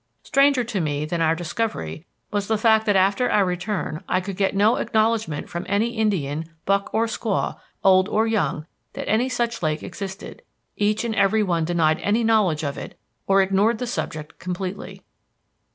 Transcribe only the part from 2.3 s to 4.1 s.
was the fact that after our return